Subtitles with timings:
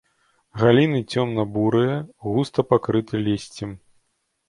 [0.61, 2.01] Галіны цёмна-бурыя,
[2.31, 3.81] густа пакрыты лісцем.